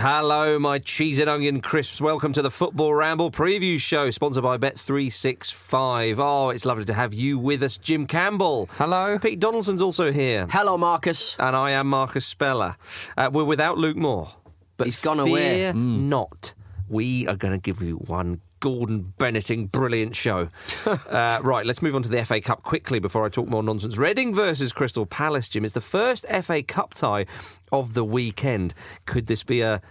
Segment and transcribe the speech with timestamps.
[0.00, 2.00] Hello, my cheese and onion crisps.
[2.00, 6.18] Welcome to the Football Ramble preview show, sponsored by Bet365.
[6.18, 8.68] Oh, it's lovely to have you with us, Jim Campbell.
[8.74, 9.18] Hello.
[9.18, 10.46] Pete Donaldson's also here.
[10.52, 11.34] Hello, Marcus.
[11.40, 12.76] And I am Marcus Speller.
[13.16, 14.28] Uh, we're without Luke Moore.
[14.76, 15.72] But He's gone fear away.
[15.72, 16.54] not.
[16.88, 20.48] We are going to give you one Gordon Bennetting brilliant show.
[20.86, 23.98] uh, right, let's move on to the FA Cup quickly before I talk more nonsense.
[23.98, 27.26] Reading versus Crystal Palace, Jim, is the first FA Cup tie
[27.72, 28.74] of the weekend.
[29.04, 29.82] Could this be a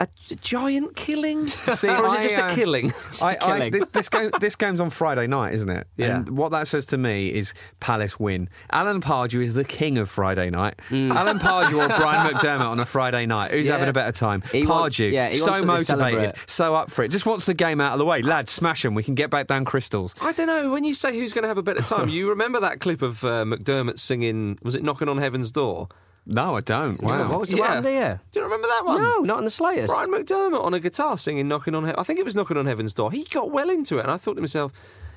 [0.00, 0.06] a
[0.40, 1.46] giant killing?
[1.46, 2.92] See, or is it I, just a uh, killing?
[3.22, 3.72] I, I, killing.
[3.72, 5.86] this, this, game, this game's on Friday night, isn't it?
[5.96, 6.16] Yeah.
[6.16, 8.48] And what that says to me is Palace win.
[8.70, 10.74] Alan Pardew is the king of Friday night.
[10.92, 13.50] Alan Pardew or Brian McDermott on a Friday night.
[13.50, 13.72] Who's Yeah.
[13.72, 14.42] having a better time?
[14.52, 17.10] He wants- Pardew, yeah, so wants them to motivated, so up for it.
[17.10, 18.22] Just wants the game out of the way.
[18.22, 18.94] Lads, smash him.
[18.94, 20.14] We can get back down crystals.
[20.20, 20.70] I don't know.
[20.70, 23.24] When you say who's going to have a better time, you remember that clip of
[23.24, 25.88] uh, McDermott singing, was it Knocking on Heaven's Door?
[26.30, 27.02] No, I don't.
[27.02, 27.28] Wow.
[27.30, 28.20] What was what happened here?
[28.32, 29.00] Do you remember that one?
[29.00, 29.88] No, not in the slightest.
[29.88, 32.66] Brian McDermott on a guitar singing "Knocking on." He- I think it was "Knocking on
[32.66, 34.72] Heaven's Door." He got well into it, and I thought to myself,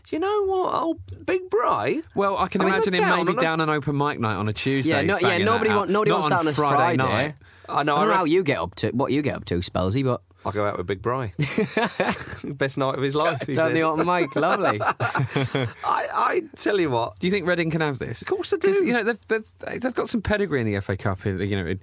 [0.09, 2.01] Do you know what, oh, Big Bry.
[2.15, 4.47] Well, I can I'm imagine him maybe on a- down an open mic night on
[4.47, 4.91] a Tuesday.
[4.91, 5.37] Yeah, no, yeah.
[5.39, 7.35] Nobody that want, nobody Not wants on that on a Friday, night.
[7.69, 7.95] I know.
[7.97, 9.55] I I don't know re- how you get up to what you get up to,
[9.59, 11.33] Spelsy, but I'll go out with Big Bry.
[12.43, 13.45] Best night of his life.
[13.45, 14.79] He down the open mic, lovely.
[14.81, 17.19] I, I tell you what.
[17.19, 18.21] Do you think Reading can have this?
[18.21, 18.71] Of course I do.
[18.71, 21.25] You know, they've, they've, they've got some pedigree in the FA Cup.
[21.25, 21.79] In, you know, in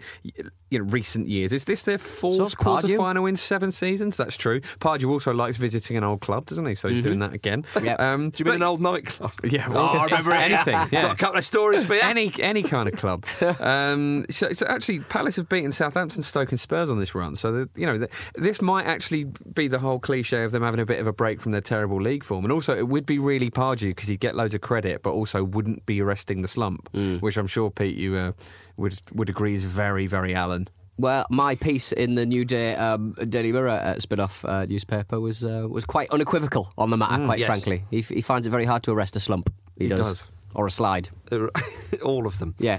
[0.70, 1.52] you know recent years.
[1.52, 4.16] Is this their fourth quarter final in seven seasons?
[4.16, 4.60] That's true.
[4.60, 6.74] Pardew also likes visiting an old club, doesn't he?
[6.74, 7.64] So he's doing that again.
[7.80, 8.00] Yep.
[8.00, 9.32] Um, Do you mean an old nightclub?
[9.48, 10.74] Yeah, well, I remember anything.
[10.90, 12.00] Got a couple of stories for you.
[12.02, 13.24] Any any kind of club.
[13.60, 17.34] Um, so, so actually, Palace have beaten Southampton, Stoke, and Spurs on this run.
[17.34, 18.06] So you know,
[18.48, 21.38] this might actually be the whole cliche of them having a bit of a break
[21.38, 22.46] from their terrible league form.
[22.46, 25.44] And also, it would be really Pardew because he'd get loads of credit, but also
[25.44, 26.88] wouldn't be arresting the slump,
[27.20, 28.32] which I'm sure Pete you uh,
[28.78, 30.68] would would agree is very very Alan.
[30.96, 35.44] Well, my piece in the New Day um, Daily Mirror uh, spin-off uh, newspaper was
[35.44, 37.22] uh, was quite unequivocal on the matter.
[37.26, 37.48] quite yes.
[37.48, 39.52] frankly, he, f- he finds it very hard to arrest a slump.
[39.76, 39.98] He, He does.
[40.00, 40.30] does.
[40.54, 41.10] or a slide.
[42.02, 42.54] All of them.
[42.58, 42.78] Yeah,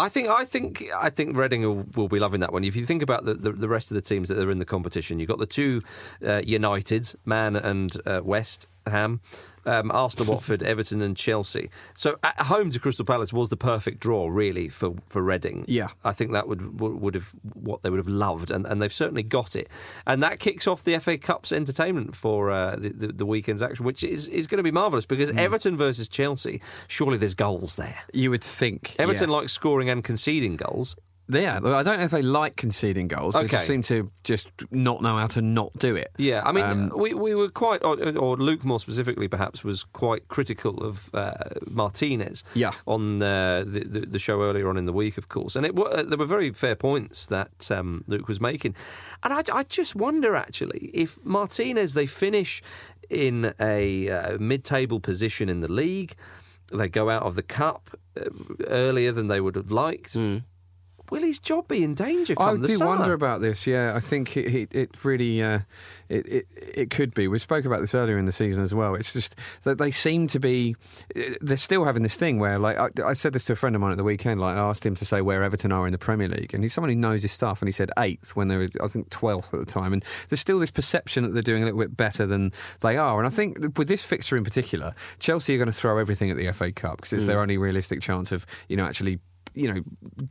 [0.00, 2.64] I think I think I think Reading will, be loving that one.
[2.64, 4.64] If you think about the, the, the rest of the teams that are in the
[4.64, 5.82] competition, you've got the two
[6.22, 9.20] uh, Uniteds, Man and uh, West Ham,
[9.66, 11.70] um, Arsenal, Watford, Everton, and Chelsea.
[11.94, 15.64] So at home to Crystal Palace was the perfect draw, really, for for Reading.
[15.68, 15.88] Yeah.
[16.04, 19.22] I think that would would have what they would have loved, and, and they've certainly
[19.22, 19.68] got it.
[20.06, 23.84] And that kicks off the FA Cup's entertainment for uh, the, the the weekend's action,
[23.84, 26.60] which is is going to be marvellous because Everton versus Chelsea.
[26.88, 27.98] Surely there's goals there.
[28.12, 29.36] You would think Everton yeah.
[29.36, 30.96] likes scoring and conceding goals.
[31.32, 33.34] Yeah, I don't know if they like conceding goals.
[33.34, 33.56] They Okay.
[33.56, 36.10] just seem to just not know how to not do it.
[36.18, 39.84] Yeah, I mean, Um, we, we were quite, or, or Luke more specifically, perhaps, was
[39.84, 41.32] quite critical of uh,
[41.68, 42.42] Martinez.
[42.54, 42.72] Yeah.
[42.86, 45.74] On uh, the, the the show earlier on in the week, of course, and it
[45.76, 48.74] were, there were very fair points that um, Luke was making,
[49.22, 52.62] and I, I just wonder actually if Martinez they finish
[53.08, 56.14] in a uh, mid-table position in the league,
[56.72, 58.24] they go out of the cup uh,
[58.68, 60.16] earlier than they would have liked.
[61.10, 62.96] Will his job be in danger I do summer?
[62.96, 63.66] wonder about this.
[63.66, 65.60] Yeah, I think it, it, it really uh,
[66.08, 67.28] it, it it could be.
[67.28, 68.94] We spoke about this earlier in the season as well.
[68.94, 70.76] It's just that they seem to be
[71.40, 73.82] they're still having this thing where like I, I said this to a friend of
[73.82, 74.40] mine at the weekend.
[74.40, 76.74] Like I asked him to say where Everton are in the Premier League, and he's
[76.74, 79.52] someone who knows his stuff, and he said eighth when they were I think twelfth
[79.52, 79.92] at the time.
[79.92, 83.18] And there's still this perception that they're doing a little bit better than they are.
[83.18, 86.36] And I think with this fixture in particular, Chelsea are going to throw everything at
[86.36, 89.18] the FA Cup because it's their only realistic chance of you know actually
[89.54, 89.80] you know,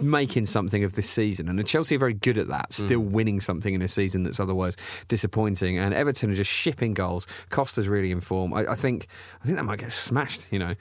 [0.02, 1.50] making something of this season.
[1.50, 4.76] And Chelsea are very good at that, still winning something in a season that's otherwise
[5.08, 5.78] disappointing.
[5.78, 7.28] And Everton are just shipping goals.
[7.50, 8.54] Costa's really in form.
[8.54, 9.08] I, I think
[9.42, 10.46] I think that might get smashed.
[10.52, 10.76] You know,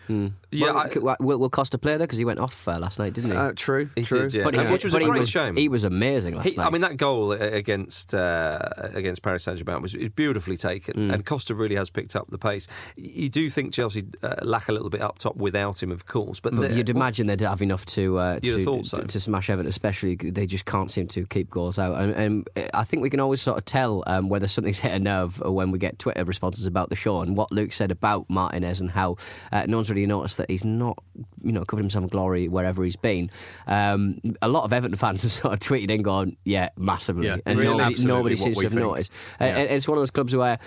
[0.50, 3.14] Yeah, Well, I- will, will Costa play there because he went off uh, last night,
[3.14, 3.36] didn't he?
[3.36, 4.22] uh, true, He true.
[4.22, 4.44] did, yeah.
[4.44, 5.56] But he, Uh, which was a but he great was, shame.
[5.56, 6.66] He was amazing last He, night.
[6.66, 8.58] I mean, that goal against uh,
[8.94, 12.66] against Paris Saint Germain was, beautifully taken, and Costa really has picked up the pace.
[12.96, 16.40] You do think Chelsea uh, lack a little bit up top without him, of course,
[16.40, 19.00] but, But you'd imagine they'd have enough to uh, to, so.
[19.00, 22.00] to smash Everton, especially they just can't seem to keep goals out.
[22.00, 24.98] And, and I think we can always sort of tell um, whether something's hit a
[24.98, 28.80] nerve when we get Twitter responses about the show and what Luke said about Martinez
[28.80, 29.16] and how
[29.52, 31.02] uh, no one's really noticed that he's not,
[31.42, 33.30] you know, covered himself in glory wherever he's been.
[33.66, 37.36] Um, a lot of Everton fans have sort of tweeted in going, "Yeah, massively," Yeah,
[37.46, 38.86] and really, nobody, nobody seems to have think.
[38.86, 39.12] noticed.
[39.40, 39.46] Yeah.
[39.46, 40.58] and it's one of those clubs where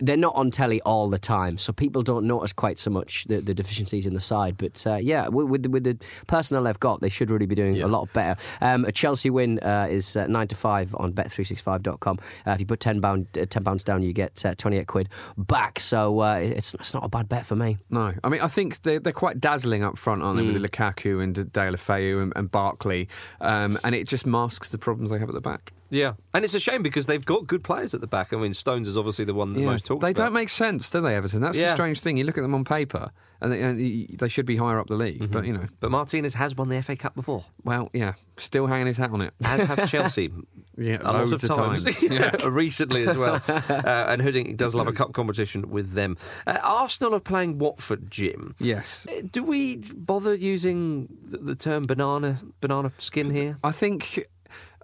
[0.00, 3.40] they're not on telly all the time, so people don't notice quite so much the,
[3.40, 4.56] the deficiencies in the side.
[4.56, 7.54] But uh, yeah, with, with, the, with the personnel they've got, they should really be
[7.54, 8.40] doing a lot better.
[8.60, 12.18] Um, a Chelsea win uh, is uh, nine to five on Bet365.com.
[12.46, 14.86] Uh, if you put ten pound uh, ten pounds down, you get uh, twenty eight
[14.86, 15.78] quid back.
[15.78, 17.78] So uh, it's it's not a bad bet for me.
[17.90, 20.44] No, I mean I think they're they're quite dazzling up front, aren't they?
[20.44, 20.52] Mm.
[20.52, 23.08] With Lukaku and Deulofeu and, and Barkley,
[23.40, 25.72] um, and it just masks the problems they have at the back.
[25.90, 28.32] yeah, and it's a shame because they've got good players at the back.
[28.32, 30.24] I mean, Stones is obviously the one that most talked about they about.
[30.24, 31.40] don't make sense, do they, Everton?
[31.40, 32.16] That's the strange thing.
[32.16, 33.10] You look at them on paper,
[33.40, 36.34] and they, and they should be higher up the league, but you know, but Martinez
[36.34, 39.34] has won the FA Cup before, well, yeah, still hanging his hat on it.
[39.44, 40.30] as have Chelsea.
[40.78, 42.44] Yeah, a lot of times, times.
[42.46, 43.36] recently as well.
[43.48, 46.16] uh, and Hiddink does love a cup competition with them.
[46.46, 48.54] Uh, Arsenal are playing Watford, Jim.
[48.58, 49.06] Yes.
[49.08, 53.56] Uh, Do we bother using the, the term banana banana skin here?
[53.64, 54.26] I think.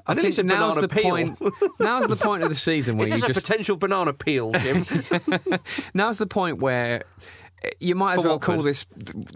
[0.05, 1.03] I I think said now's the peel.
[1.03, 1.39] point.
[1.79, 3.47] Now's the point of the season where Is you this a just.
[3.47, 4.85] potential banana peel, Jim?
[5.95, 7.05] Now's the point where
[7.81, 8.87] you might as well call this.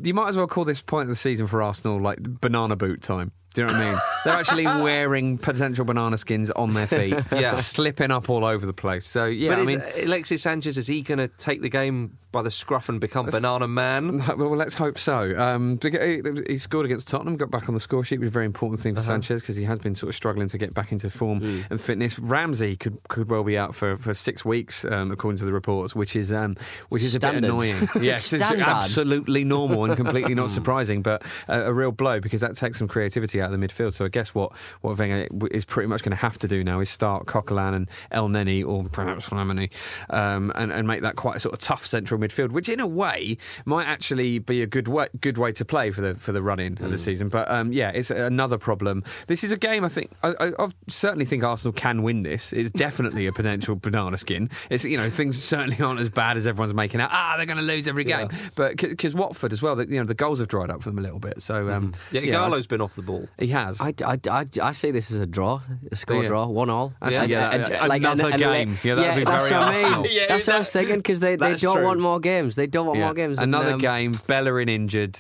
[0.03, 3.03] You might as well call this point of the season for Arsenal like banana boot
[3.03, 3.33] time.
[3.55, 4.01] Do you know what I mean?
[4.25, 7.53] They're actually wearing potential banana skins on their feet, Yeah.
[7.55, 9.07] slipping up all over the place.
[9.09, 12.19] So yeah, but I is mean, Alexis Sanchez is he going to take the game
[12.33, 14.21] by the scruff and become banana man?
[14.37, 15.37] Well, let's hope so.
[15.39, 18.81] Um, he scored against Tottenham, got back on the score sheet, was a very important
[18.81, 19.07] thing for Uh-huh.
[19.13, 21.71] Sanchez because he has been sort of struggling to get back into form Mm.
[21.71, 22.19] and fitness.
[22.19, 25.95] Ramsey could could well be out for, for six weeks, um, according to the reports,
[25.97, 26.57] which is um,
[26.91, 27.89] which is a bit annoying.
[28.01, 32.55] Yes, it's absolutely normal and completely not surprising, but a, a real blow because that
[32.57, 33.95] takes some creativity out of the midfield.
[33.95, 36.81] So I guess what what Wenger is pretty much going to have to do now
[36.81, 39.71] is start Coquelin and Elneny or perhaps Flamini,
[40.11, 42.87] um, and and make that quite a sort of tough central midfield, which in a
[42.87, 46.43] way might actually be a good way good way to play for the for the
[46.43, 46.91] run in of Mm.
[46.91, 47.29] the season.
[47.29, 49.03] But um, yeah, it's another problem.
[49.27, 52.53] This is a game I think I, I, I certainly think Arsenal can win this.
[52.53, 54.51] It's definitely a potential banana skin.
[54.71, 57.11] It's you know things certainly aren't as bad as everyone's making out.
[57.13, 58.29] Ah, they're going to lose every game.
[58.55, 60.99] But because Watford as well, the, you know the goals have dried up for them
[60.99, 61.43] a little bit.
[61.43, 63.29] So um, Yeah, Gallo's been off the ball.
[63.39, 63.81] he has.
[63.81, 65.61] I, I, I, I see this as a draw,
[65.91, 66.29] a score Yeah.
[66.29, 66.93] draw, one all.
[67.03, 68.77] Actually, yeah, another game.
[68.83, 70.07] Yeah, that'd be that's very what I mean.
[70.17, 71.85] Yeah, that's what I was thinking because they, they don't true.
[71.85, 72.57] want more games.
[72.57, 73.07] They don't want Yeah.
[73.07, 73.39] more games.
[73.39, 74.13] and, Another um, game.
[74.27, 75.19] Bellerin injured.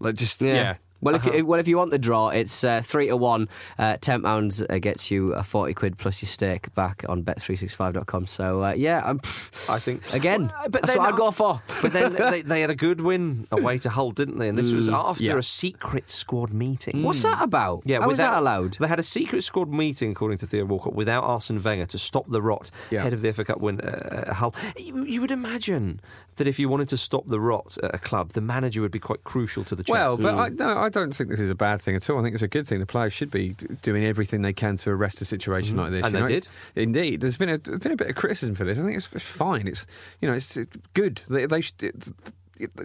[0.00, 0.76] Like just yeah.
[1.00, 1.36] Well, if Uh-huh.
[1.38, 3.48] you, well, if you want the draw, it's uh, three to one.
[3.78, 8.26] Uh, Ten pounds uh, gets you a forty quid plus your stake back on bet365.com.
[8.26, 9.20] So uh, yeah, I'm,
[9.68, 11.62] I think again, Well, but that's what I'd go for.
[11.82, 14.48] But then they, they had a good win away to Hull, didn't they?
[14.48, 15.36] And this was after yeah.
[15.36, 17.02] a secret squad meeting.
[17.02, 17.82] What's that about?
[17.84, 18.76] Yeah, How was without- that allowed?
[18.78, 22.26] They had a secret squad meeting, according to Theo Walcott, without Arsene Wenger to stop
[22.28, 23.00] the rot Yeah.
[23.00, 24.54] ahead of the FA Cup win uh, Hull.
[24.78, 26.00] You, you would imagine
[26.40, 28.98] that if you wanted to stop the rot at a club, the manager would be
[28.98, 30.22] quite crucial to the Well, chance.
[30.22, 32.18] but I, no, I don't think this is a bad thing at all.
[32.18, 32.80] I think it's a good thing.
[32.80, 33.50] The players should be
[33.82, 35.80] doing everything they can to arrest a situation mm-hmm.
[35.80, 36.06] like this.
[36.06, 36.48] And you they know, did.
[36.74, 38.78] Indeed, there's been a been a bit of criticism for this.
[38.78, 39.68] I think it's, it's fine.
[39.68, 39.86] It's
[40.20, 41.22] you know it's, it's good.
[41.28, 42.10] They, they should, it's,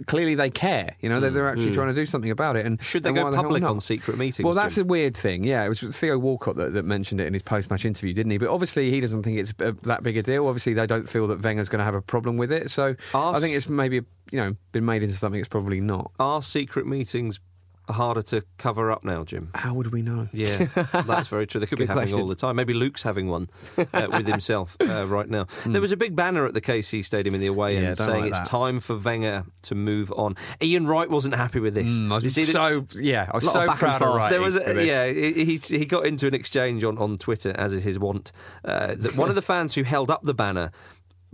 [0.06, 0.96] clearly they care.
[1.00, 2.66] You know they're, they're actually trying to do something about it.
[2.66, 4.84] And Should they and go why the public on secret meetings, Well, that's Jim?
[4.84, 5.44] a weird thing.
[5.44, 8.38] Yeah, it was Theo Walcott that, that mentioned it in his post-match interview, didn't he?
[8.38, 10.46] But obviously, he doesn't think it's uh, that big a deal.
[10.46, 12.70] Obviously, they don't feel that Wenger's going to have a problem with it.
[12.70, 14.02] So I think it's maybe
[14.32, 16.12] you know been made into something it's probably not.
[16.18, 17.40] Are secret meetings
[17.88, 19.50] harder to cover up now, Jim?
[19.54, 20.28] How would we know?
[20.32, 21.60] Yeah, that's very true.
[21.60, 22.20] They could be having question.
[22.20, 22.56] all the time.
[22.56, 25.46] Maybe Luke's having one uh, with himself uh, right now.
[25.64, 27.74] There was a big banner at the KC Stadium in the away.
[27.74, 30.36] Yeah, end saying like it's time for Wenger to move on.
[30.62, 31.90] Ian Wright wasn't happy with this.
[31.90, 34.14] Mm, I was so yeah, I was of so back proud of.
[34.14, 34.30] Wright.
[34.30, 37.72] there was a, yeah he, he he got into an exchange on, on Twitter as
[37.72, 38.32] is his wont
[38.64, 40.70] uh, that one of the fans who held up the banner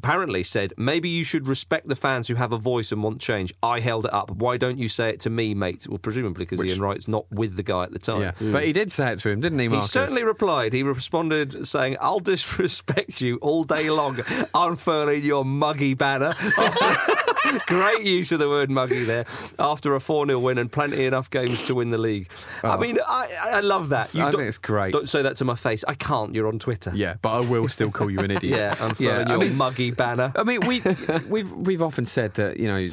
[0.02, 3.54] apparently said, maybe you should respect the fans who have a voice and want change.
[3.62, 4.32] I held it up.
[4.32, 5.86] Why don't you say it to me, mate?
[5.88, 8.22] Well, presumably because Ian Wright's not with the guy at the time.
[8.22, 10.72] Yeah, but he did say it to him, didn't he, He certainly replied.
[10.72, 14.18] He responded saying, I'll disrespect you all day long,
[14.54, 16.32] unfurling your muggy banner.
[17.66, 19.26] Great use of the word muggy there
[19.58, 22.28] after a 4 0 win and plenty enough games to win the league.
[22.62, 22.78] I oh.
[22.78, 24.14] mean, I, I love that.
[24.14, 24.92] I don't- think it's great.
[24.92, 25.84] Don't say that to my face.
[25.86, 26.34] I can't.
[26.34, 26.92] You're on Twitter.
[26.94, 28.42] Yeah, but I will still call you an idiot.
[28.52, 30.32] Yeah, unfurling I your mean- muggy banner.
[30.34, 30.82] I mean, we
[31.28, 32.88] we've we've often said that you know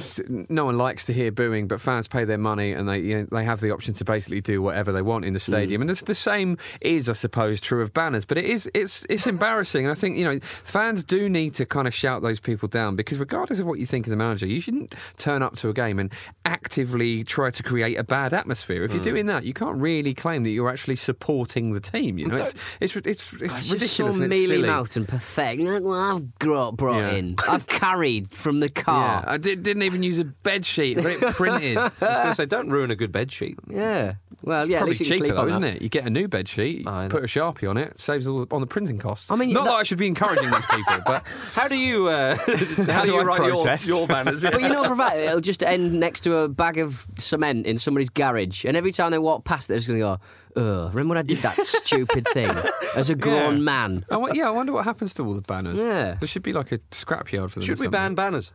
[0.49, 3.27] no one likes to hear booing, but fans pay their money and they you know,
[3.31, 5.79] they have the option to basically do whatever they want in the stadium.
[5.79, 5.83] Mm.
[5.83, 8.25] And this, the same is, I suppose, true of banners.
[8.25, 11.65] But it is it's it's embarrassing, and I think you know fans do need to
[11.65, 14.45] kind of shout those people down because regardless of what you think of the manager,
[14.45, 16.11] you shouldn't turn up to a game and
[16.45, 18.83] actively try to create a bad atmosphere.
[18.83, 19.03] If you're mm.
[19.03, 22.17] doing that, you can't really claim that you're actually supporting the team.
[22.17, 24.17] You know, it's it's it's, it's, It's just ridiculous.
[24.17, 25.59] so mealy mouthed and pathetic.
[25.59, 27.17] Look what I've brought, brought Yeah.
[27.17, 27.35] in.
[27.47, 29.23] I've carried from the Yeah, car.
[29.27, 30.97] I did, didn't even use a bed sheet.
[30.97, 31.77] I've it printed.
[31.77, 33.57] I was going to say, don't ruin a good bed sheet.
[33.69, 34.15] Yeah.
[34.43, 35.81] Well, yeah, Probably cheaper though, isn't it?
[35.81, 38.61] You get a new bed sheet, Aye, put a sharpie on it, saves all on
[38.61, 39.29] the printing costs.
[39.31, 42.07] I mean, not that, that- I should be encouraging these people, but How do you
[42.07, 42.35] uh,
[42.87, 43.87] how, do you I write your, protest?
[43.87, 44.43] your banners?
[44.51, 47.65] But you know for a fact it'll just end next to a bag of cement
[47.65, 50.19] in somebody's garage, and every time they walk past, it, they're just going to
[50.55, 52.49] go, "Ugh, remember when I did that stupid thing
[52.95, 53.61] as a grown Yeah.
[53.63, 55.79] man?" I, yeah, I wonder what happens to all the banners.
[55.79, 56.15] Yeah.
[56.19, 57.63] there should be like a scrapyard for them.
[57.67, 58.51] Should we ban banners?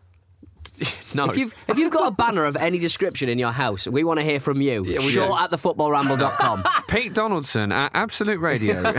[1.14, 4.02] No, If you've if you've got a banner of any description in your house, we
[4.02, 4.82] want to hear from you.
[4.82, 5.36] we Short do.
[5.36, 6.64] at thefootballramble.com.
[6.88, 8.82] Pete Donaldson at Absolute Radio.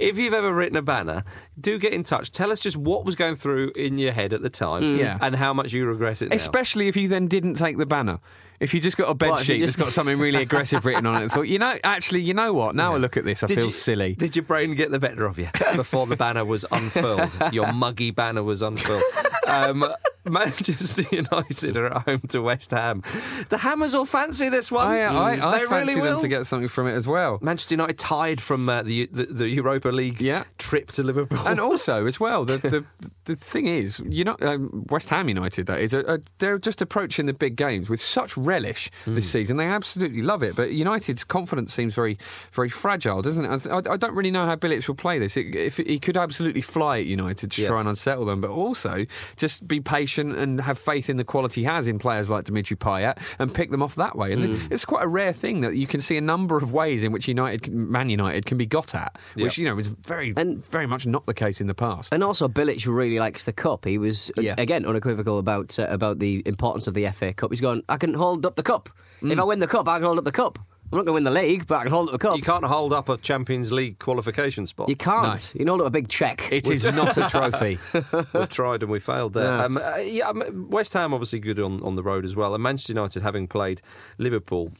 [0.00, 1.24] if you've ever written a banner,
[1.60, 2.30] do get in touch.
[2.30, 5.18] Tell us just what was going through in your head at the time, Yeah.
[5.20, 6.36] and how much you regret it now.
[6.36, 8.20] Especially if you then didn't take the banner.
[8.62, 11.04] If you just got a bed What, sheet just- that's got something really aggressive written
[11.06, 12.74] on it, and thought, you know, actually, you know what?
[12.74, 14.14] Now I look at this, I Did feel you- silly.
[14.14, 17.30] Did your brain get the better of you before the banner was unfurled?
[17.52, 19.02] your muggy banner was unfurled.
[19.48, 19.84] Um,
[20.24, 23.02] Manchester United are at home to West Ham.
[23.48, 24.86] The Hammers will fancy this one.
[24.86, 27.38] I, I, I they fancy really them to get something from it as well.
[27.42, 30.44] Manchester United tied from uh, the, the the Europa League Yeah.
[30.58, 31.40] trip to Liverpool.
[31.46, 32.84] and also as well the the,
[33.24, 37.26] the thing is you know um, West Ham United that is uh, they're just approaching
[37.26, 39.32] the big games with such relish this Mm.
[39.36, 42.16] season they absolutely love it but United's confidence seems very
[42.52, 45.54] very fragile doesn't it I, I don't really know how Bilic will play this it,
[45.70, 47.68] if he could absolutely fly at United to Yes.
[47.70, 49.06] try and unsettle them but also
[49.36, 52.76] just be patient and have faith in the quality he has in players like Dimitri
[52.76, 54.72] Payet and pick them off that way and Mm.
[54.72, 57.28] it's quite a rare thing that you can see a number of ways in which
[57.28, 59.62] United Man United can be got at which Yeah.
[59.62, 62.48] you know was very And- very much not the case in the past And also,
[62.48, 63.84] Bilic really likes the cup.
[63.84, 64.54] He was Yeah.
[64.58, 67.50] again unequivocal about uh, about the importance of the FA Cup.
[67.52, 67.82] He's gone.
[67.88, 68.88] I can hold up the cup.
[69.22, 70.58] If I win the cup, I can hold up the cup.
[70.92, 72.36] I'm not going to win the league, but I can hold up the cup.
[72.36, 74.90] you can't hold up a Champions League qualification spot.
[74.90, 75.50] You can't.
[75.54, 76.52] You can hold up a big check.
[76.52, 77.78] It is not a trophy.
[78.34, 79.44] We've tried and we failed there.
[79.44, 79.64] Yeah.
[79.64, 82.92] Um, uh, yeah, West Ham obviously good on, on the road as well, and Manchester
[82.92, 83.80] United having played
[84.18, 84.72] Liverpool.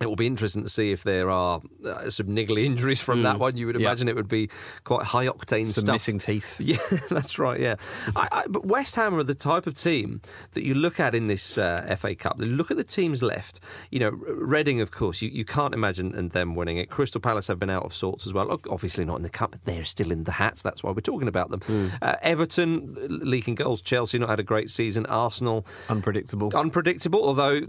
[0.00, 3.38] It will be interesting to see if there are uh, some niggly injuries from that
[3.38, 3.56] one.
[3.56, 3.86] You would Yeah.
[3.86, 4.50] imagine it would be
[4.82, 5.94] quite high octane Some stuff.
[5.94, 6.56] missing teeth.
[6.60, 6.78] Yeah,
[7.10, 7.60] that's right.
[7.60, 7.76] Yeah,
[8.16, 10.20] I, I, but West Ham are the type of team
[10.52, 12.40] that you look at in this uh, FA Cup.
[12.40, 13.60] You look at the teams left.
[13.92, 16.90] You know, Reading, of course, you, you can't imagine and them winning it.
[16.90, 18.46] Crystal Palace have been out of sorts as well.
[18.48, 20.60] Look, Obviously not in the cup, but they're still in the hat.
[20.64, 21.90] That's why we're talking about them.
[22.02, 23.80] Uh, Everton leaking goals.
[23.80, 25.06] Chelsea not had a great season.
[25.06, 26.50] Arsenal Unpredictable.
[26.54, 27.60] unpredictable, although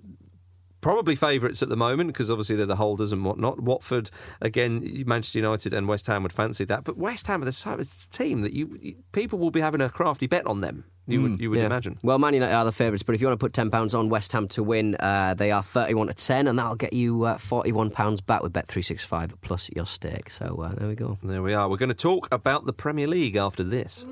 [0.86, 3.60] probably favourites at the moment because obviously they're the holders and whatnot.
[3.60, 7.52] Watford, again, Manchester United and West Ham would fancy that, but West Ham are the
[7.52, 10.86] type of team that you, you people will be having a crafty bet on them.
[11.08, 11.66] You would you would Yeah.
[11.66, 11.98] imagine.
[12.04, 14.10] Well, Man United are the favourites, but if you want to put ten pounds on
[14.10, 17.38] West Ham to win, uh, they are thirty-one to ten, and that'll get you uh,
[17.40, 20.30] forty-one pounds back with Bet three six five plus your stake.
[20.30, 21.18] So uh, there we go.
[21.24, 21.68] There we are.
[21.70, 24.04] We're going to talk about the Premier League after this.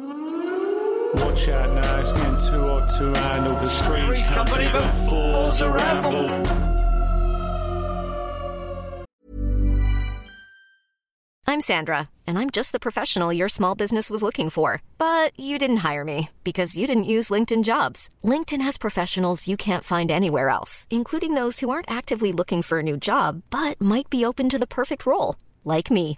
[1.16, 3.56] Watch out now, it's getting too hot to handle.
[3.56, 6.74] Cause three's company, but four's a ramble.
[11.46, 14.82] I'm Sandra, and I'm just the professional your small business was looking for.
[14.98, 18.10] But you didn't hire me because you didn't use LinkedIn jobs.
[18.24, 22.80] LinkedIn has professionals you can't find anywhere else, including those who aren't actively looking for
[22.80, 26.18] a new job but might be open to the perfect role, like me.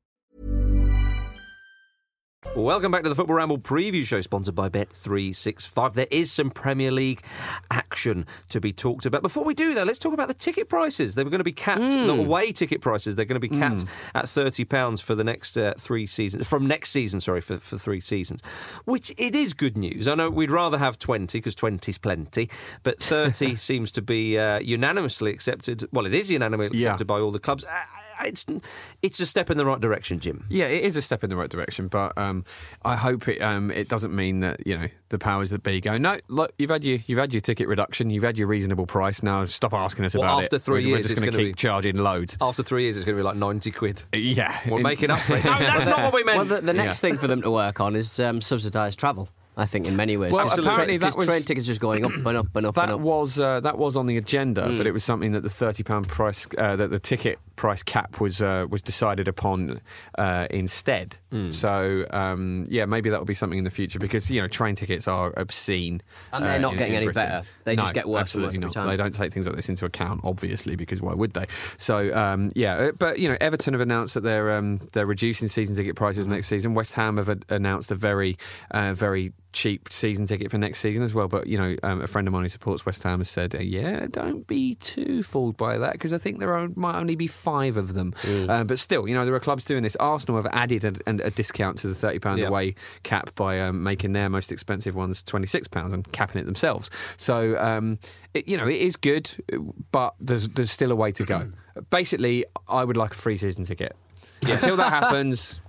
[2.51, 5.93] Welcome back to the Football Ramble preview show, sponsored by Bet365.
[5.93, 7.21] There is some Premier League
[7.69, 9.21] action to be talked about.
[9.21, 11.13] Before we do, that, let's talk about the ticket prices.
[11.13, 13.85] They were going to be capped, the away ticket prices, they're going to be capped
[14.15, 17.99] at £30 for the next uh, three seasons, from next season, sorry, for, for three
[18.01, 18.41] seasons,
[18.85, 20.07] which it is good news.
[20.07, 22.49] I know we'd rather have 20 because 20's plenty,
[22.81, 25.87] but 30 seems to be uh, unanimously accepted.
[25.93, 26.87] Well, it is unanimously Yeah.
[26.87, 27.63] accepted by all the clubs.
[27.65, 27.69] Uh,
[28.23, 28.45] It's,
[29.01, 30.45] it's a step in the right direction, Jim.
[30.49, 32.30] Yeah, it is a step in the right direction, but um,
[32.83, 35.97] I hope it um, it doesn't mean that you know the powers that be go.
[35.97, 39.21] No, look, you've had your you've had your ticket reduction, you've had your reasonable price.
[39.23, 40.61] Now stop asking us Well, about after it.
[40.61, 42.37] three We're- years, we're just it's going to keep be- charging loads.
[42.41, 44.03] After three years, it's going to be like 90 quid.
[44.13, 45.43] Yeah, We're in- making up for it.
[45.51, 46.37] No, that's not what we meant.
[46.37, 47.09] Well, the, the next Yeah.
[47.09, 49.29] thing for them to work on is um, subsidised travel.
[49.57, 50.31] I think in many ways.
[50.31, 52.75] Well, Because apparently that because was- train tickets just going up and up and up
[52.75, 52.99] That and up.
[53.01, 54.77] was uh, that was on the agenda, Hmm.
[54.77, 58.19] but it was something that the thirty pound price uh, that the ticket price cap
[58.19, 59.79] was uh, was decided upon
[60.17, 61.17] uh, instead.
[61.31, 61.51] Hmm.
[61.51, 64.73] So um, yeah, maybe that will be something in the future because you know train
[64.75, 66.01] tickets are obscene,
[66.33, 67.23] And they're uh, not in- getting in any Britain.
[67.29, 67.47] better.
[67.65, 68.73] They No, just get worse and worse every not.
[68.73, 68.87] time.
[68.87, 71.45] They don't take things like this into account, obviously, because why would they?
[71.77, 75.47] So um, yeah, uh, but you know Everton have announced that they're um, they're reducing
[75.47, 76.33] season ticket prices Mm-hmm.
[76.33, 76.73] next season.
[76.73, 78.37] West Ham have ad- announced a very
[78.71, 81.27] uh, very cheap season ticket for next season as well.
[81.27, 84.07] But you know, um, a friend of mine who supports West Ham has said, "Yeah,
[84.09, 87.50] don't be too fooled by that because I think there are, might only be five
[87.77, 88.49] of them." Mm.
[88.49, 89.95] Uh, but still, you know, there are clubs doing this.
[89.97, 92.47] Arsenal have added a, a, a discount to the thirty pound Yeah.
[92.47, 96.45] away cap by um, making their most expensive ones twenty six pounds and capping it
[96.45, 96.89] themselves.
[97.17, 97.99] So um,
[98.33, 99.31] it, you know, it is good,
[99.91, 101.51] but there's there's still a way to go.
[101.89, 103.95] Basically, I would like a free season ticket.
[104.47, 105.59] Until that happens.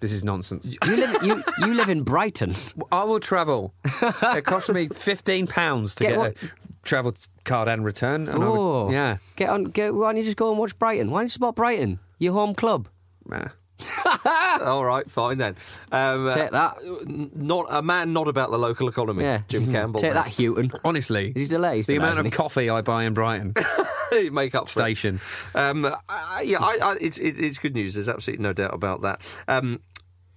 [0.00, 0.64] This is nonsense.
[0.86, 2.54] You live, you, you live in Brighton.
[2.92, 3.74] I will travel.
[3.84, 6.48] it costs me fifteen pounds to Get get, a
[6.82, 8.28] travel card and return.
[8.28, 9.18] And I would- Oh, yeah.
[9.36, 9.64] Get on.
[9.64, 11.10] Get, why don't you just go and watch Brighton?
[11.10, 11.98] Why don't you support Brighton?
[12.18, 12.88] Your home club.
[13.26, 13.48] Nah.
[14.64, 15.54] All right, fine then.
[15.92, 16.78] Um, Take that.
[16.82, 19.22] n- Not a man, not about the local economy.
[19.22, 20.00] Yeah, Jim Campbell.
[20.00, 20.72] Take that, Houghton.
[20.84, 21.58] Honestly, Is he?
[21.76, 22.36] He's the amount of isn't he?
[22.36, 23.54] coffee I buy in Brighton
[24.32, 24.82] Make up for it.
[24.96, 25.20] station.
[25.54, 27.94] Um, I, yeah, I, I, it's, it, it's good news.
[27.94, 29.38] There's absolutely no doubt about that.
[29.46, 29.80] Um,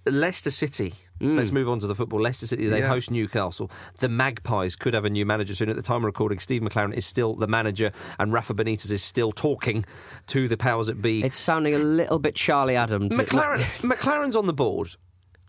[0.06, 0.94] Leicester City.
[1.20, 1.36] Mm.
[1.36, 2.20] Let's move on to the football.
[2.20, 2.88] Leicester City, they Yeah.
[2.88, 3.70] host Newcastle.
[4.00, 5.68] The Magpies could have a new manager soon.
[5.68, 9.02] At the time of recording, Steve McClaren is still the manager, and Rafa Benitez is
[9.04, 9.84] still talking
[10.28, 11.22] to the powers that be.
[11.22, 13.16] It's sounding a little bit Charlie Adams.
[13.16, 14.96] McClaren, McClaren's on the board,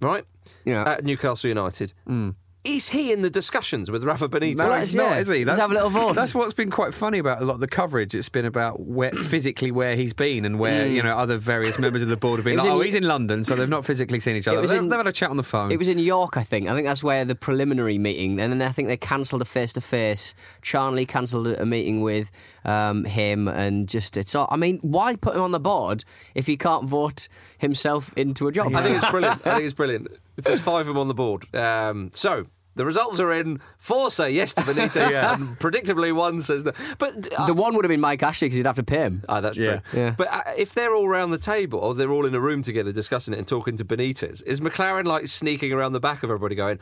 [0.01, 0.25] right?
[0.65, 0.83] Yeah.
[0.87, 1.93] At Newcastle United.
[2.07, 2.35] Mm.
[2.63, 4.55] Is he in the discussions with Rafa Benitez?
[4.57, 5.03] No, Well, it's yeah.
[5.09, 5.43] not, is he?
[5.43, 6.13] Let's have a little vote.
[6.15, 8.15] That's what's been quite funny about a lot of the coverage.
[8.15, 12.01] It's been about where physically where he's been and where you know other various members
[12.01, 12.53] of the board have been.
[12.53, 12.59] Mm.
[12.59, 14.61] It was Like, in oh, he's in London, so they've not physically seen each other.
[14.61, 15.73] was They've, in- they've had a chat on the phone.
[15.73, 16.69] It was in York, I think.
[16.69, 19.73] I think that's where the preliminary meeting, and then I think they cancelled a face
[19.73, 20.33] to face.
[20.61, 22.31] Charnley cancelled a meeting with
[22.63, 24.35] um, him, and just it's.
[24.35, 27.27] all I mean, why put him on the board if he can't vote
[27.57, 28.73] himself into a job?
[28.73, 29.45] I think it's brilliant.
[29.45, 30.07] I think it's brilliant.
[30.37, 31.53] If there's five of them on the board.
[31.55, 32.45] Um, so.
[32.75, 33.59] The results are in.
[33.77, 36.71] Four say yes to Benitez, and predictably one says no.
[36.97, 39.21] But uh, the one would have been Mike Ashley because you'd have to pay him.
[39.29, 39.81] Ah, that's Yeah.
[39.91, 39.99] true.
[40.01, 40.15] Yeah.
[40.17, 42.91] But uh, if they're all around the table, or they're all in a room together
[42.91, 46.55] discussing it and talking to Benitez, is McClaren like sneaking around the back of everybody
[46.55, 46.79] going,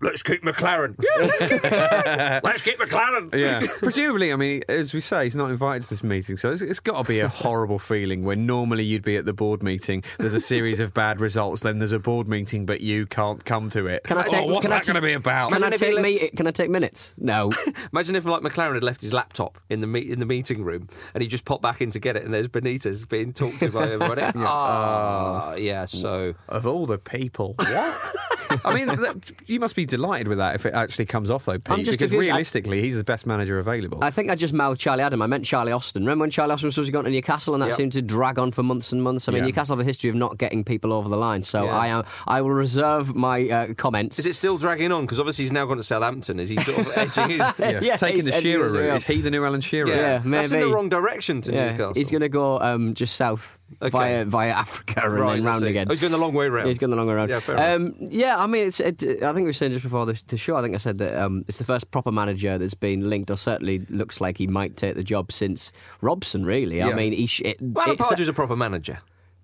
[0.00, 0.96] "Let's keep McClaren.
[1.02, 2.40] Yeah, let's keep McClaren.
[2.44, 3.66] let's keep McClaren." Yeah.
[3.78, 6.80] Presumably, I mean, as we say, he's not invited to this meeting, so it's, it's
[6.80, 10.02] got to be a horrible feeling when normally you'd be at the board meeting.
[10.18, 13.68] There's a series of bad results, then there's a board meeting, but you can't come
[13.70, 14.04] to it.
[14.04, 15.52] Can I take- oh, what's can I that going to be about?
[15.52, 16.30] Can I Imagine if he take left- me?
[16.36, 17.14] Can I take minutes?
[17.18, 17.50] No.
[17.92, 20.88] Imagine if like McClaren had left his laptop in the meet in the meeting room,
[21.14, 23.70] and he just popped back in to get it, and there's Benitez being talked to
[23.70, 24.22] by everybody.
[24.36, 25.84] Ah, yeah.
[25.84, 28.16] So Of all the people, what?
[28.64, 31.58] I mean, that, you must be delighted with that if it actually comes off, though,
[31.58, 32.30] Pete, I'm just because confused.
[32.30, 34.02] I- realistically, he's the best manager available.
[34.02, 35.20] I think I just mouthed Charlie Adam.
[35.20, 36.02] I meant Charlie Austin.
[36.02, 37.76] Remember when Charlie Austin was supposed to go to Newcastle and that Yep.
[37.76, 39.28] seemed to drag on for months and months?
[39.28, 39.46] I mean, Yeah.
[39.48, 41.42] Newcastle have a history of not getting people over the line.
[41.42, 41.76] So Yeah.
[41.76, 42.04] I am.
[42.26, 44.18] I will reserve my uh, comments.
[44.18, 45.02] is it still dragging on?
[45.02, 46.40] Because obviously he's now gone to Southampton.
[46.40, 47.38] Is he sort of edging his?
[47.58, 47.80] yeah.
[47.82, 48.96] Yeah, Taking the Shearer route.
[48.96, 49.88] Is he the new Alan Shearer?
[49.88, 50.22] Yeah.
[50.24, 51.94] that's in the wrong direction to Yeah, Newcastle.
[51.94, 53.90] he's going to go um, just south Okay.
[53.90, 55.86] via via Africa and Right, then round again.
[55.88, 56.68] Oh, he's going the long way round.
[56.68, 57.30] He's going the long way around.
[57.30, 58.80] Yeah, fair um, yeah, I mean, it's.
[58.80, 60.56] It, I think we were saying just before the, the show.
[60.56, 63.36] I think I said that um, it's the first proper manager that's been linked, or
[63.36, 66.44] certainly looks like he might take the job since Robson.
[66.44, 68.98] Really, I mean, he sh- it, Well, it's Pardew is a proper manager.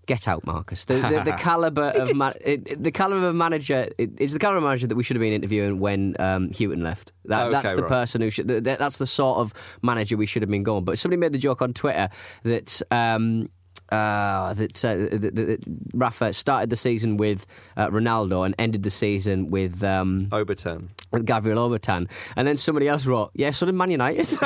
[0.07, 0.85] Get out, Marcus.
[0.85, 3.89] The, the, the caliber of ma- it, the caliber of manager.
[3.99, 7.13] It, it's the caliber of manager that we should have been interviewing when um, left.
[7.25, 7.89] That, Okay, that's the right.
[7.89, 8.47] person who should.
[8.47, 10.85] That, that's the sort of manager we should have been going.
[10.85, 12.09] But somebody made the joke on Twitter
[12.45, 12.83] that.
[12.91, 13.51] Um,
[13.91, 17.47] uh, that, uh, that, that Rafa started the season with
[17.77, 20.89] uh, Ronaldo and ended the season with um, Obertan.
[21.13, 24.27] with Gabriel Obertan, and then somebody else wrote, "Yeah, so did Man United.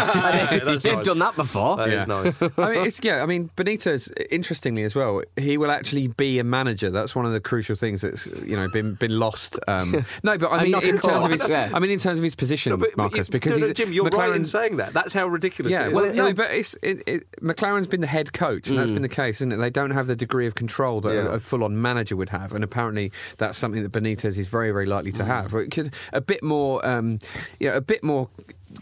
[0.83, 1.05] They've nice.
[1.05, 2.05] done that before." That is Yeah.
[2.07, 2.37] nice.
[2.59, 6.45] I mean, it's, yeah, I mean, Benitez, interestingly as well, he will actually be a
[6.45, 6.91] manager.
[6.91, 9.59] That's one of the crucial things that's you know been been lost.
[9.69, 11.71] Um, no, but I mean, not in a terms of his, Yeah.
[11.73, 13.77] I mean, in terms of his position, But- but Marcus, you- because no, no, he's
[13.77, 14.93] Jim, you're right in saying that.
[14.93, 15.93] That's how ridiculous Yeah, it is.
[15.95, 19.09] well, no, but it's it, it, McClaren's been the head coach, and that's been the
[19.09, 19.57] case, isn't it?
[19.57, 21.21] They don't have the degree of control that Yeah.
[21.23, 24.87] a, a full-on manager would have, and apparently that's something that Benitez is very, very
[24.87, 25.55] likely to have.
[25.55, 27.19] It could a bit more, um,
[27.59, 28.29] yeah, a bit more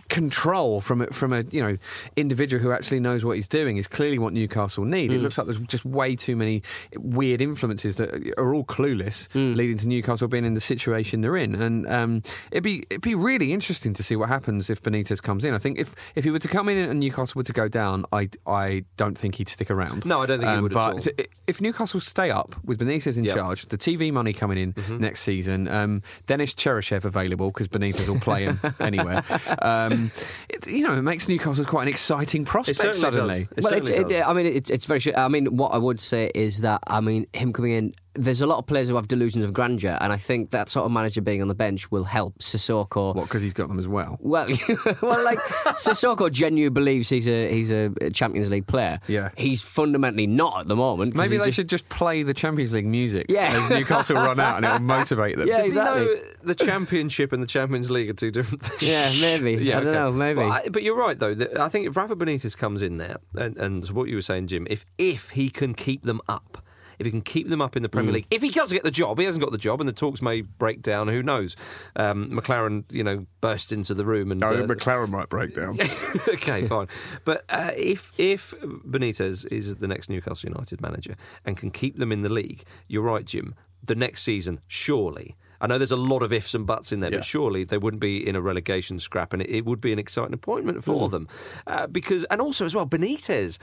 [0.08, 1.76] control from a, from a you know
[2.16, 5.12] individual who actually knows what he's doing is clearly what Newcastle need.
[5.12, 6.62] It looks like there's just way too many
[6.96, 11.54] weird influences that are all clueless, leading to Newcastle being in the situation they're in.
[11.54, 15.44] And um, it'd be it'd be really interesting to see what happens if Benitez comes
[15.44, 15.54] in.
[15.54, 18.04] I think if if he were to come in and Newcastle were to go down,
[18.12, 20.04] I I don't think he'd stick around.
[20.04, 23.16] Um, No, I don't think he would at But if Newcastle stay up with Benitez
[23.16, 23.36] in Yep.
[23.36, 24.98] charge, the TV money coming in Mm-hmm.
[24.98, 29.22] next season, um, Denis Cheryshev available because Benitez will play him anywhere.
[29.86, 30.10] Um,
[30.48, 33.44] it, you know, it makes Newcastle quite an exciting prospect certainly suddenly.
[33.44, 33.58] does.
[33.58, 34.28] It well, certainly it, does.
[34.28, 35.16] I mean, it's, it's very.
[35.16, 37.94] I mean, what I would say is that I mean, him coming in.
[38.18, 40.86] There's a lot of players who have delusions of grandeur, and I think that sort
[40.86, 43.14] of manager being on the bench will help Sissoko.
[43.14, 43.24] What?
[43.24, 44.18] Because he's got them as well.
[44.20, 44.46] Well,
[45.02, 45.38] well, like
[45.78, 49.00] Sissoko genuinely believes he's a he's a Champions League player.
[49.08, 49.30] Yeah.
[49.36, 51.14] he's fundamentally not at the moment.
[51.14, 53.48] Maybe they just- should just play the Champions League music Yeah.
[53.52, 55.48] as Newcastle run out, and it'll motivate them.
[55.48, 56.00] Yeah, Does exactly.
[56.02, 58.82] he know the Championship and the Champions League are two different things?
[58.82, 59.72] Yeah, maybe.
[59.72, 60.40] I don't know, maybe.
[60.40, 61.34] Well, I- but you're right, though.
[61.34, 64.48] that I think if Rafa Benitez comes in there, and, and what you were saying,
[64.48, 66.62] Jim, if if he can keep them up,
[66.98, 67.92] if he can keep them up in the Mm.
[67.92, 69.92] Premier League, if he does get the job, he hasn't got the job, and the
[69.92, 71.08] talks may break down.
[71.08, 71.56] Who knows?
[71.96, 74.42] Um, McClaren, you know, burst into the room and.
[74.42, 75.78] uh, McClaren might break down.
[76.28, 76.88] okay, fine.
[77.24, 82.12] But uh, if if Benitez is the next Newcastle United manager and can keep them
[82.12, 83.54] in the league, you're right, Jim.
[83.84, 85.36] The next season, surely.
[85.60, 87.18] I know there's a lot of ifs and buts in there, Yeah.
[87.18, 89.98] but surely they wouldn't be in a relegation scrap, and it, it would be an
[89.98, 91.26] exciting appointment for them.
[91.66, 93.58] Uh, because, and also as well, Benitez.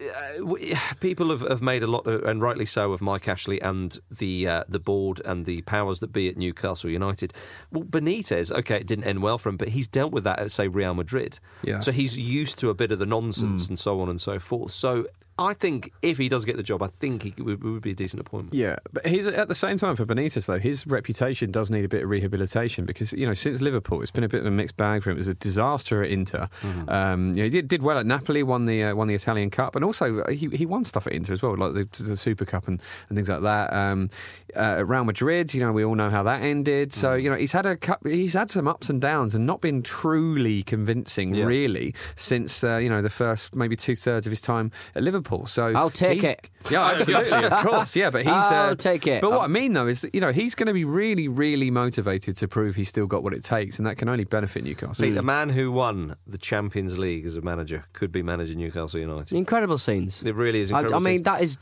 [0.00, 0.54] Uh,
[1.00, 4.46] people have, have made a lot, of, and rightly so, of Mike Ashley and the
[4.46, 7.32] uh, the board and the powers that be at Newcastle United.
[7.72, 10.50] Well, Benitez, okay, it didn't end well for him, but he's dealt with that at
[10.50, 11.40] say Real Madrid.
[11.62, 11.80] Yeah.
[11.80, 13.72] So he's used to a bit of the nonsense Hmm.
[13.72, 14.70] and so on and so forth.
[14.72, 15.06] So
[15.38, 17.94] I think if he does get the job, I think he would, would be a
[17.94, 18.54] decent appointment.
[18.54, 20.58] Yeah, but he's at the same time for Benitez though.
[20.58, 24.24] His reputation does need a bit of rehabilitation because you know since Liverpool, it's been
[24.24, 25.16] a bit of a mixed bag for him.
[25.16, 26.48] It was a disaster at Inter.
[26.62, 26.90] Mm-hmm.
[26.90, 29.50] Um, you know, he did, did well at Napoli, won the uh, won the Italian
[29.50, 32.16] Cup, and also uh, he, he won stuff at Inter as well, like the, the
[32.16, 33.72] Super Cup and, and things like that.
[33.72, 34.10] Um,
[34.56, 36.92] uh, Real Madrid, you know, we all know how that ended.
[36.92, 37.22] So Mm.
[37.22, 39.82] you know, he's had a cup, he's had some ups and downs, and not been
[39.82, 41.44] truly convincing Yeah.
[41.44, 45.27] really since uh, you know the first maybe two thirds of his time at Liverpool.
[45.46, 46.48] So I'll take it.
[46.70, 47.94] Yeah, absolutely, of course.
[47.96, 48.32] Yeah, but he's.
[48.32, 49.20] I'll uh, take it.
[49.20, 51.70] But what I mean though is, that, you know, he's going to be really, really
[51.70, 54.94] motivated to prove he's still got what it takes, and that can only benefit Newcastle.
[54.94, 59.00] See, The man who won the Champions League as a manager could be managing Newcastle
[59.00, 59.36] United.
[59.36, 60.22] incredible scenes.
[60.22, 61.06] It really is I, incredible.
[61.06, 61.24] I mean, scenes.
[61.24, 61.56] that is.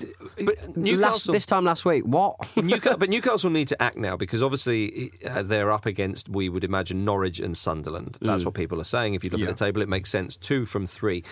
[0.45, 2.37] But last, Newcastle- this time last week, what?
[2.57, 6.65] Newcastle, but Newcastle need to act now because obviously uh, they're up against, we would
[6.65, 8.19] imagine, Norwich and Sunderland.
[8.21, 9.15] That's what people are saying.
[9.15, 9.49] If you look Yeah.
[9.49, 10.37] at the table, it makes sense.
[10.37, 11.23] Two from three.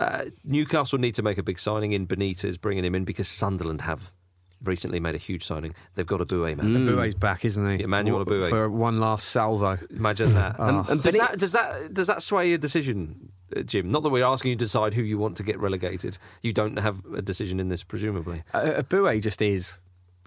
[0.00, 3.82] Uh, Newcastle need to make a big signing in Benitez, bringing him in because Sunderland
[3.82, 4.12] have
[4.64, 5.74] recently made a huge signing.
[5.94, 6.74] They've got a Boué man.
[6.74, 7.84] Eboué's back, isn't he?
[7.84, 8.48] Emmanuel Eboué.
[8.48, 9.78] for one last salvo.
[9.90, 10.56] Imagine that.
[10.58, 11.38] And- and does that.
[11.38, 13.88] Does that does that sway your decision, uh, Jim?
[13.88, 16.18] Not that we're asking you to decide who you want to get relegated.
[16.42, 18.42] You don't have a decision in this, presumably.
[18.54, 19.78] Uh, Abue just is.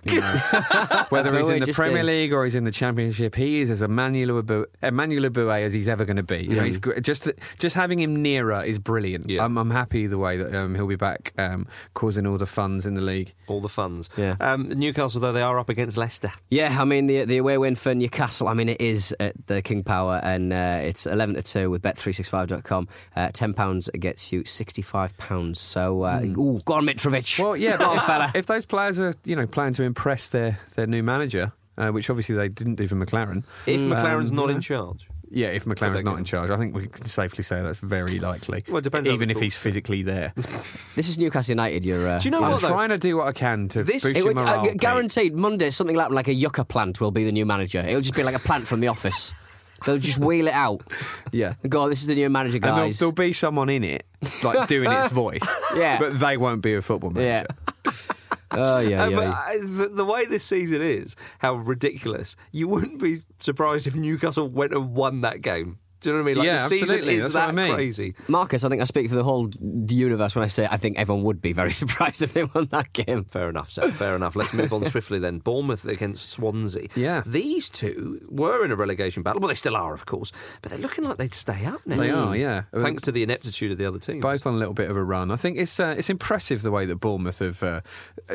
[0.05, 0.33] You know,
[1.09, 2.07] whether he's in the Premier is.
[2.07, 5.87] League or he's in the Championship, he is as Emmanuel Eboué, Emmanuel Eboué as he's
[5.87, 6.43] ever going to be.
[6.43, 9.29] You know, he's gr- just just having him nearer is brilliant.
[9.29, 9.43] Yeah.
[9.43, 12.85] I'm, I'm happy either way that um, he'll be back, um, causing all the funds
[12.85, 13.33] in the league.
[13.47, 14.09] All the funds.
[14.17, 14.35] Yeah.
[14.39, 16.31] Um, Newcastle, though, they are up against Leicester.
[16.49, 18.47] Yeah, I mean the the away win for Newcastle.
[18.47, 21.81] I mean it is at the King Power, and uh, it's eleven to two with
[21.81, 22.87] Bet365.com.
[23.15, 25.59] Uh, Ten pounds gets you sixty five pounds.
[25.59, 27.39] So, uh, ooh, go on Mitrovic.
[27.39, 28.25] Well, yeah, go on, but fella.
[28.29, 31.89] if, if those players are, you know, planning to impress their, their new manager, uh,
[31.91, 33.43] which obviously they didn't do for McClaren.
[33.67, 35.07] If McClaren's um, not you in charge.
[35.29, 38.19] Yeah, if McClaren's their not in charge, I think we can safely say that's very
[38.19, 38.63] likely.
[38.67, 40.33] Well, it depends Even the if he's physically there.
[40.95, 41.83] This is Newcastle United.
[41.85, 42.07] You're.
[42.07, 42.45] Uh, Do you know what?
[42.47, 42.67] I'm what, though?
[42.69, 44.69] trying to do what I can to This- boost It your would, morale.
[44.69, 47.79] uh, guaranteed Monday something like like a yucca plant will be the new manager.
[47.79, 49.31] It'll just be like a plant from the office.
[49.85, 50.81] They'll just wheel it out
[51.33, 51.55] Yeah.
[51.63, 51.89] and go.
[51.89, 52.99] This is the new manager, And there'll, guys.
[52.99, 54.05] there'll be someone in it,
[54.43, 55.41] like doing its voice.
[55.75, 55.97] Yeah.
[55.99, 57.27] But they won't be a football manager.
[57.49, 57.62] yeah.
[58.57, 59.31] oh yeah, Uh, yeah.
[59.31, 62.35] I, the, the way this season is, how ridiculous.
[62.51, 65.79] You wouldn't be surprised if Newcastle went and won that game.
[66.03, 66.37] Do you know what I mean?
[66.37, 67.15] Like Yeah, the season absolutely.
[67.15, 67.73] is That's what that I mean.
[67.75, 68.15] crazy.
[68.27, 69.49] Marcus, I think I speak for the whole
[69.87, 72.91] universe when I say I think everyone would be very surprised if they won that
[72.93, 73.23] game.
[73.25, 74.35] Fair enough, so fair enough.
[74.35, 75.39] Let's move on swiftly then.
[75.39, 76.87] Bournemouth against Swansea.
[76.95, 77.23] Yeah.
[77.25, 79.39] These two were in a relegation battle.
[79.39, 81.95] Well, they still are, of course, but they're looking like they'd stay up now.
[81.97, 82.63] They are, yeah.
[82.75, 84.19] Thanks to the ineptitude of the other team.
[84.19, 85.31] both on a little bit of a run.
[85.31, 87.81] I think it's uh, it's impressive the way that Bournemouth have uh,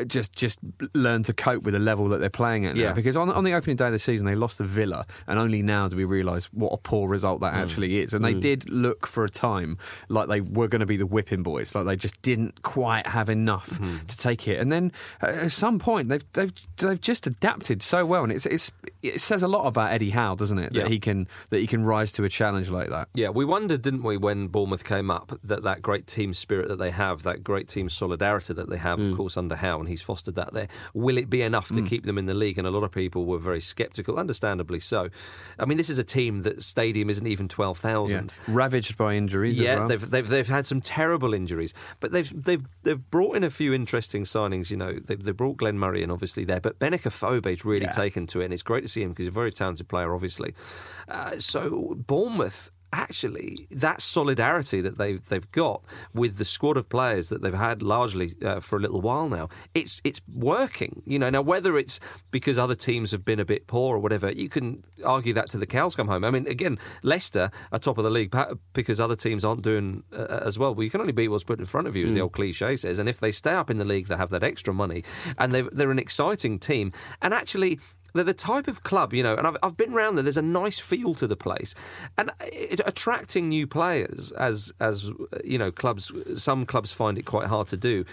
[0.07, 0.59] just just
[0.93, 2.81] learned to cope with the level that they're playing at now.
[2.81, 2.93] Yeah.
[2.93, 5.61] Because on, on the opening day of the season, they lost to Villa, and only
[5.61, 8.13] now do we realise what a poor result that actually is.
[8.13, 11.43] And they did look for a time like they were going to be the whipping
[11.43, 14.05] boys, like they just didn't quite have enough Mm-hmm.
[14.07, 14.59] to take it.
[14.59, 14.91] And then
[15.21, 19.21] uh, at some point, they've they've they've just adapted so well, and it's it's it
[19.21, 20.73] says a lot about Eddie Howe, doesn't it?
[20.73, 20.87] That Yeah.
[20.87, 23.09] he can that he can rise to a challenge like that.
[23.13, 26.77] Yeah, we wondered, didn't we, when Bournemouth came up, that that great team spirit that
[26.77, 29.11] they have, that great team solidarity that they have, Mm.
[29.11, 30.67] of course, under Howe, and he's fostered that there.
[30.93, 32.57] Will it be enough to keep them in the league?
[32.57, 35.09] And a lot of people were very sceptical, understandably so.
[35.59, 37.77] I mean, this is a team that stadium isn't even twelve
[38.47, 39.59] Yeah, ravaged by injuries.
[39.59, 39.87] Yeah, well.
[39.87, 43.73] they've, they've they've had some terrible injuries, but they've they've they've brought in a few
[43.73, 44.71] interesting signings.
[44.71, 48.27] You know, they've, they brought Glenn Murray in, obviously there, but Benik Afobe's really taken
[48.27, 50.53] to it, and it's great to see him because he's a very talented player, obviously.
[51.07, 52.71] Uh, so Bournemouth.
[52.91, 57.83] Actually, that solidarity that they've they've got with the squad of players that they've had
[57.83, 61.03] largely uh, for a little while now, it's it's working.
[61.05, 61.99] You know, now whether it's
[62.31, 65.57] because other teams have been a bit poor or whatever, you can argue that to
[65.57, 66.25] the cows come home.
[66.25, 68.35] I mean, again, Leicester are top of the league
[68.73, 70.73] because other teams aren't doing uh, as well.
[70.73, 72.75] Well, you can only beat what's put in front of you, as the old cliche
[72.75, 72.97] says.
[72.97, 75.03] And if they stay up in the league, they have that extra money,
[75.37, 76.91] and they've, they're an exciting team.
[77.21, 77.79] And actually.
[78.13, 80.23] They're the type of club, you know, and I've, I've been around there.
[80.23, 81.75] There's a nice feel to the place,
[82.17, 85.11] and it, attracting new players, as as
[85.43, 86.11] you know, clubs.
[86.35, 88.05] Some clubs find it quite hard to do.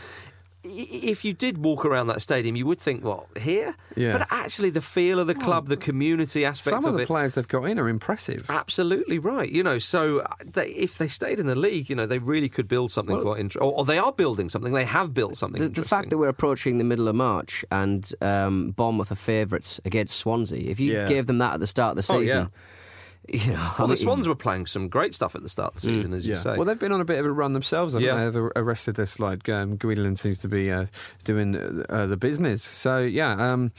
[0.66, 4.12] I- If you did walk around that stadium, you would think, "Well, here," Yeah.
[4.18, 7.35] but actually, the feel of the club, the community aspect Some of the it, players
[7.37, 8.46] they've got in are impressive.
[8.50, 9.50] Absolutely right.
[9.50, 12.48] You know, so uh, they, if they stayed in the league, you know, they really
[12.48, 13.62] could build something quite interesting.
[13.68, 14.72] Or, or they are building something.
[14.72, 18.11] They have built something The, the fact that we're approaching the middle of March and
[18.20, 21.09] um, Bournemouth are favourites against Swansea, if you Yeah.
[21.09, 22.46] gave them that at the start of the Oh, yeah.
[23.47, 25.81] you know, well, the Swans were playing some great stuff at the start of the
[25.81, 26.39] season, as you Yeah.
[26.39, 26.57] say.
[26.57, 27.95] Well, they've been on a bit of a run themselves.
[27.95, 28.17] haven't Yeah.
[28.27, 28.31] they?
[28.31, 29.49] They've arrested their slide.
[29.49, 30.87] Um, Guidolin seems to be uh,
[31.25, 31.57] doing
[31.89, 32.62] uh, the business.
[32.62, 33.33] So yeah.
[33.53, 33.73] Um,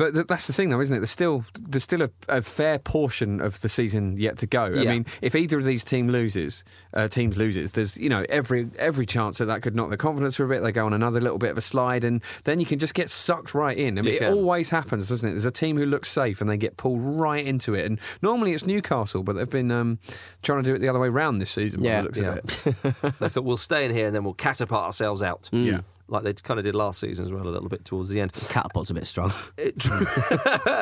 [0.00, 1.00] but th- that's the thing, though, isn't it?
[1.00, 4.62] There's still there's still a, a fair portion of the season yet to go.
[4.64, 8.70] I mean, if either of these team loses, uh, teams loses, there's you know every
[8.78, 10.62] every chance that that could knock their confidence for a bit.
[10.62, 13.10] They go on another little bit of a slide, and then you can just get
[13.10, 13.98] sucked right in.
[13.98, 15.32] I mean, it always happens, doesn't it?
[15.34, 17.84] There's a team who looks safe, and they get pulled right into it.
[17.84, 19.98] And normally it's Newcastle, but they've been um,
[20.42, 21.82] trying to do it the other way round this season.
[21.82, 22.00] by Yeah.
[22.00, 22.28] the looks Yeah.
[22.32, 23.14] of it.
[23.20, 25.50] they thought we'll stay in here and then we'll catapult ourselves out.
[25.52, 25.80] Yeah.
[26.10, 28.32] Like they kind of did last season as well, a little bit towards the end.
[28.50, 29.32] catapult's a bit strong.
[29.56, 29.78] It-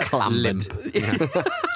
[0.03, 0.67] Clambered.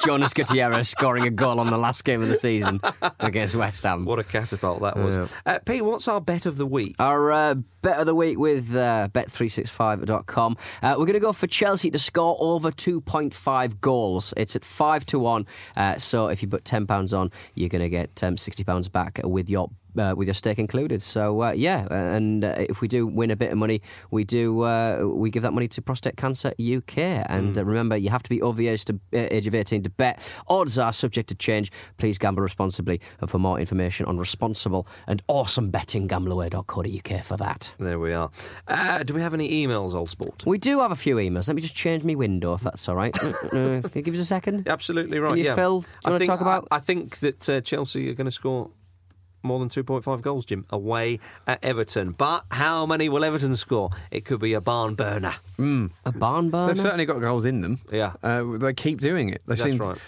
[0.05, 2.81] Jonas Gutierrez scoring a goal on the last game of the season
[3.21, 4.05] against West Ham.
[4.05, 5.17] what a catapult that was.
[5.47, 6.97] Uh, Pete, what's our bet of the week?
[6.99, 10.57] Our uh, bet of the week with uh, bet365.com.
[10.83, 14.33] Uh, we're going to go for Chelsea to score over 2.5 goals.
[14.37, 15.47] It's at 5 to 1.
[15.77, 19.49] Uh, so if you put £10 on, you're going to get um, £60 back with
[19.49, 21.03] your uh, with your stake included.
[21.03, 24.63] So uh, yeah, and uh, if we do win a bit of money, we do
[24.63, 26.99] uh, we give that money to Prostate Cancer UK.
[27.29, 29.83] And uh, remember, you have to be over the age, to, uh, age of 18
[29.85, 30.33] to bet.
[30.49, 31.71] Odds are subject to change.
[31.99, 33.01] Please gamble responsibly.
[33.21, 37.73] And for more information on responsible and awesome betting, gambleaware.co.uk for that.
[37.79, 38.31] There we are.
[38.69, 40.45] Uh, do we have any emails, old sport?
[40.47, 41.49] We do have a few emails.
[41.49, 43.17] Let me just change my window if that's all right.
[43.23, 44.69] Uh, uh, Can you give us a second?
[44.69, 45.37] Absolutely right.
[45.37, 45.55] you, yeah.
[45.55, 48.15] Phil, do you I wanna think, talk about- I, I think that uh, Chelsea are
[48.15, 48.71] going to score
[49.43, 52.13] more than 2.5 goals, Jim, away at Everton.
[52.13, 53.91] But how many will Everton score?
[54.11, 55.33] It could be a barn burner.
[55.59, 56.69] A barn burner?
[56.75, 57.81] They've certainly got goals in them.
[57.91, 58.15] Yeah.
[58.23, 59.43] uh, they keep doing it.
[59.47, 59.99] They That's seem right.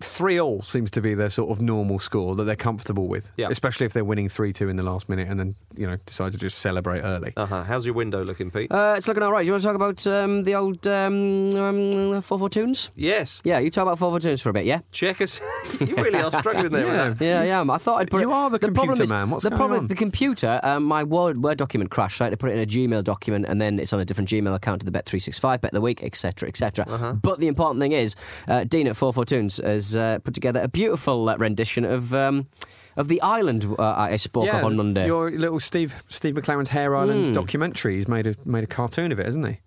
[0.00, 3.32] three all seems to be their sort of normal score that they're comfortable with.
[3.36, 3.48] Yeah.
[3.50, 6.32] especially if they're winning three two in the last minute and then you know decide
[6.32, 7.32] to just celebrate early.
[7.36, 7.64] Uh-huh.
[7.64, 8.70] How's your window looking, Pete?
[8.70, 9.42] Uh, it's looking all right.
[9.42, 12.90] Do you want to talk about um, the old um, um, 4 4 tunes?
[12.94, 13.40] yes.
[13.44, 14.80] Yeah, you talk about 4 4 tunes for a bit, yeah?
[14.92, 15.40] Check us.
[15.80, 17.08] you really are struggling there Yeah.
[17.08, 17.24] with that.
[17.24, 17.72] Yeah, yeah.
[17.72, 18.34] I thought I'd put You it.
[18.34, 19.30] are the problem computer is- man.
[19.30, 19.80] What's the going problem?
[19.80, 19.86] on?
[19.88, 22.18] The computer, um, my Word Word document crashed.
[22.18, 24.04] So I had to put it in a Gmail document, and then it's on a
[24.04, 26.84] different Gmail account to the Bet three six five Bet of the Week, etc., etc.
[26.88, 27.12] Uh-huh.
[27.14, 28.16] But the important thing is,
[28.48, 32.12] uh, Dean at Four Four Tunes has uh, put together a beautiful uh, rendition of.
[32.14, 32.46] Um,
[32.94, 35.06] of the island uh, I spoke of on Monday.
[35.06, 37.96] Your little Steve Steve McClaren's Hair Island documentary.
[37.96, 39.60] He's made a made a cartoon of it, hasn't he?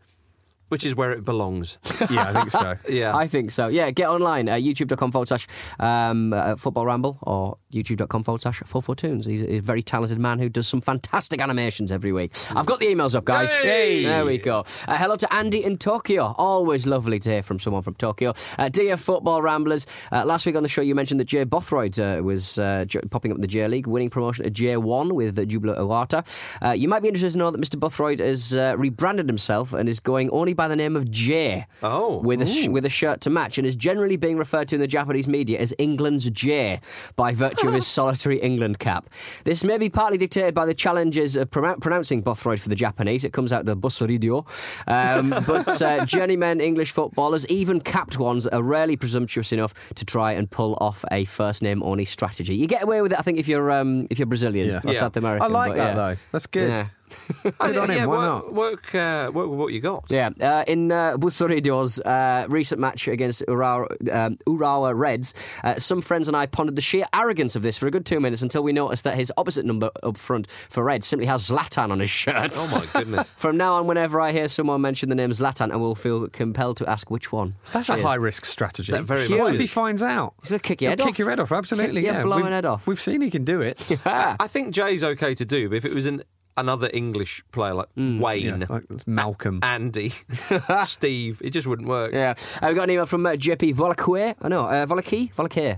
[0.69, 1.78] Which is where it belongs.
[2.10, 2.75] yeah, I think so.
[2.89, 3.15] Yeah.
[3.15, 3.67] I think so.
[3.67, 5.47] Yeah, get online, uh, youtube.com forward slash
[5.80, 9.25] um, uh, football ramble or youtube.com forward slash 44tunes.
[9.28, 12.34] He's a, a very talented man who does some fantastic animations every week.
[12.56, 13.51] I've got the emails up, guys.
[13.63, 14.04] Yay!
[14.04, 14.63] There we go.
[14.88, 16.34] Uh, hello to Andy in Tokyo.
[16.38, 18.34] Always lovely to hear from someone from Tokyo.
[18.58, 21.99] Uh, dear football ramblers, uh, last week on the show you mentioned that Jay Bothroyd
[21.99, 25.38] uh, was uh, j- popping up in the J League, winning promotion to J1 with
[25.38, 26.25] uh, Jubilo Iwata.
[26.65, 27.80] Uh, you might be interested to know that Mr.
[27.80, 31.65] Bothroyd has uh, rebranded himself and is going only by the name of Jay.
[31.84, 32.17] Oh.
[32.17, 34.82] With a, sh- with a shirt to match and is generally being referred to in
[34.82, 36.80] the Japanese media as England's Jay
[37.15, 39.10] by virtue of his solitary England cap.
[39.43, 43.23] This may be partly dictated by the challenges of pronou- pronouncing Bothroyd for the Japanese.
[43.23, 44.45] It comes out the Bossoridio.
[44.88, 50.32] Um, but uh, journeymen English footballers, even capped ones, are rarely presumptuous enough to try
[50.34, 52.56] and pull off a first name only strategy.
[52.56, 54.82] You get away with it, I think, if you're um, if you're Brazilian Yeah.
[54.84, 54.99] or Yeah.
[54.99, 55.45] South American.
[55.45, 55.93] I like but that yeah.
[55.95, 56.15] though.
[56.32, 56.86] That's good.
[57.45, 57.51] Yeah.
[57.60, 58.54] Oh, Good on him, yeah, why work, not?
[58.54, 60.06] Work, uh, work with what you got.
[60.10, 66.01] Yeah, uh, in uh, Busoridio's uh, recent match against Urawa, um, Urawa Reds, uh, some
[66.01, 68.63] friends and I pondered the sheer arrogance of this for a good two minutes until
[68.63, 72.10] we noticed that his opposite number up front for Reds simply has Zlatan on his
[72.10, 72.51] shirt.
[72.56, 73.30] Oh my goodness.
[73.36, 76.78] From now on, whenever I hear someone mention the name Zlatan, I will feel compelled
[76.78, 77.56] to ask which one.
[77.71, 78.91] That's a high risk strategy.
[78.91, 80.34] That very what if he finds out?
[80.41, 81.19] He's gonna kick your He'll head kick off.
[81.19, 81.51] your head off.
[81.51, 82.01] Absolutely.
[82.01, 82.88] Kick- yeah, blow we've, an head off.
[82.88, 83.80] We've seen he can do it.
[84.06, 86.23] I think Jay's okay to do, but if it was an
[86.57, 88.19] another English player like Mm.
[88.19, 89.59] Wayne, Yeah, like Malcolm.
[89.63, 90.09] Andy,
[90.83, 92.13] Steve, it just wouldn't work.
[92.13, 94.33] Yeah, uh, we got an email from uh, JP Volacue.
[94.41, 94.85] Oh, no, uh?
[94.85, 95.27] Volacue.
[95.33, 95.75] Volacue.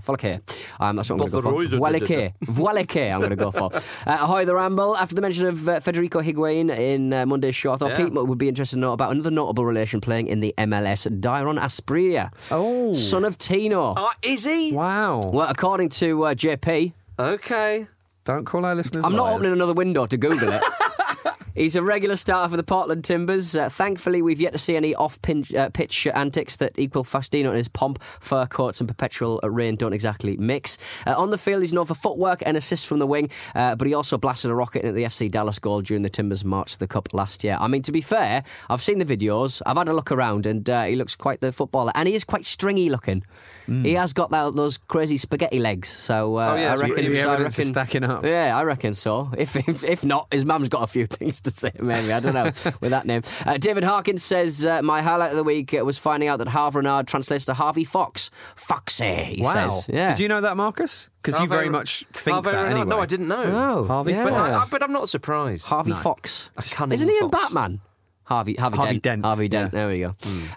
[0.80, 1.42] Um, that's what I'm going to go for.
[1.42, 1.70] Bothroyd.
[1.70, 2.30] Volacue.
[2.44, 3.70] Volacue, I'm going to go for.
[4.06, 4.96] Uh, ahoy the Ramble.
[4.96, 8.04] After the mention of uh, Federico Higuain in uh, Monday's show, I thought Yeah.
[8.06, 11.58] Pete would be interested to know about another notable relation playing in the MLS, Dairon
[11.60, 12.32] Asprilla.
[12.50, 12.92] Oh.
[12.92, 13.94] Son of Tino.
[13.96, 14.72] Oh, is he?
[14.72, 15.20] Wow.
[15.32, 17.86] Well, according to uh, JP, Okay.
[18.28, 19.36] Don't call our listeners I'm not liars.
[19.36, 20.62] opening another window to Google it.
[21.54, 23.56] He's a regular starter for the Portland Timbers.
[23.56, 27.56] Uh, thankfully, we've yet to see any off-pitch uh, pitch antics that equal Faustino and
[27.56, 30.76] his pomp, fur coats, and perpetual rain don't exactly mix.
[31.06, 33.88] Uh, on the field, he's known for footwork and assists from the wing, uh, but
[33.88, 36.78] he also blasted a rocket into the FC Dallas goal during the Timbers' march to
[36.80, 37.56] the Cup last year.
[37.58, 40.68] I mean, to be fair, I've seen the videos, I've had a look around, and
[40.68, 43.24] uh, he looks quite the footballer, and he is quite stringy looking.
[43.68, 46.96] He has got that, those crazy spaghetti legs, so uh, Oh, yeah, I reckon.
[46.96, 48.24] the I evidence is reckon- stacking up.
[48.24, 49.30] yeah, I reckon so.
[49.36, 51.70] If if, if not, his mum's got a few things to say.
[51.78, 52.44] Maybe I don't know
[52.80, 53.22] with that name.
[53.44, 56.48] Uh, David Harkins says uh, my highlight of the week uh, was finding out that
[56.48, 58.30] Harvey Renard translates to Harvey Fox.
[58.56, 59.68] Foxy, he Wow.
[59.68, 59.86] says.
[59.88, 60.08] Yeah.
[60.14, 61.10] Did you know that, Marcus?
[61.22, 62.86] Because you very much think Harvey that anyway.
[62.86, 63.42] No, I didn't know.
[63.44, 64.24] Oh, Harvey yeah.
[64.24, 65.66] But, I, I, but I'm not surprised.
[65.66, 66.50] Harvey Fox.
[66.70, 67.52] cunning Isn't he in fox.
[67.52, 67.80] Batman?
[68.28, 69.02] Harvey Harvey, Harvey Dent.
[69.02, 69.72] Dent, Harvey Dent.
[69.72, 69.78] yeah.
[69.80, 70.08] There we go.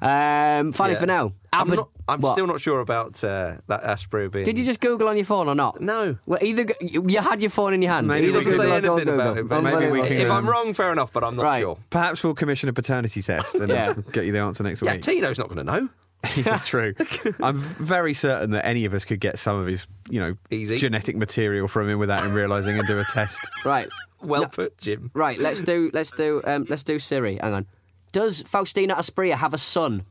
[0.05, 0.99] Um, finally, Yeah.
[0.99, 4.43] for now, I'm, not, I'm still not sure about uh, that Asprey being.
[4.43, 5.79] Did you just Google on your phone or not?
[5.79, 6.17] No.
[6.25, 8.07] Well, either you had your phone in your hand.
[8.07, 9.45] Maybe He Either we doesn't say Google anything about Google.
[9.45, 9.47] it.
[9.49, 11.61] But Maybe we can- If I'm wrong, fair enough, but I'm not Right.
[11.61, 11.77] sure.
[11.89, 13.93] Perhaps we'll commission a paternity test and Yeah.
[14.11, 14.91] get you the answer next week.
[14.91, 14.97] Yeah.
[14.97, 15.89] Tino's not going to know.
[16.35, 16.93] Yeah, True.
[17.41, 20.77] I'm very certain that any of us could get some of his, you know, Easy.
[20.77, 23.39] genetic material from him without him realizing and do a test.
[23.65, 23.89] Right.
[24.21, 25.09] Well put, Jim.
[25.15, 27.37] Right, let's do let's do um, let's do Siri.
[27.41, 27.65] Hang on.
[28.11, 30.05] Does Faustino Asprilla have a son?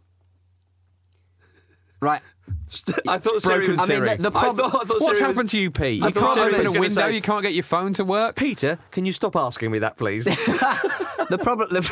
[2.00, 2.20] Right.
[3.08, 3.90] I thought Siri broken was.
[3.90, 4.16] I mean, Siri.
[4.16, 4.70] the, the I problem.
[4.70, 6.02] thought, I thought What's Siri happened was, to you, Pete?
[6.02, 6.88] You thought can't Siri open a gonna window.
[6.94, 8.34] say- you can't get your phone to work.
[8.36, 10.24] Peter, can you stop asking me that, please?
[10.24, 11.68] the problem.
[11.72, 11.82] The,